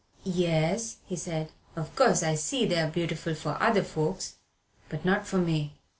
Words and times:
"Yes," 0.23 0.97
he 1.05 1.15
said, 1.15 1.51
"of 1.75 1.95
course 1.95 2.23
I 2.23 2.33
see 2.33 2.65
they're 2.65 2.87
beautiful 2.89 3.35
for 3.35 3.61
other 3.61 3.83
folks, 3.83 4.37
but 4.89 5.05
not 5.05 5.27
for 5.27 5.37
me. 5.37 5.73